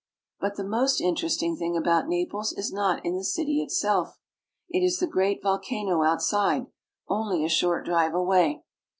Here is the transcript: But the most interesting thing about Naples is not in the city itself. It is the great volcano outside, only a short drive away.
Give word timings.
But 0.39 0.55
the 0.55 0.63
most 0.63 0.99
interesting 0.99 1.55
thing 1.55 1.77
about 1.77 2.07
Naples 2.07 2.53
is 2.53 2.73
not 2.73 3.05
in 3.05 3.15
the 3.15 3.23
city 3.23 3.61
itself. 3.61 4.17
It 4.67 4.79
is 4.83 4.97
the 4.97 5.05
great 5.05 5.43
volcano 5.43 6.01
outside, 6.01 6.65
only 7.07 7.45
a 7.45 7.49
short 7.49 7.85
drive 7.85 8.15
away. 8.15 8.63